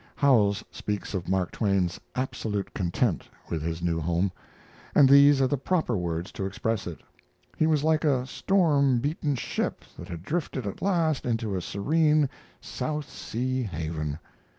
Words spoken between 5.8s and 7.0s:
words' to express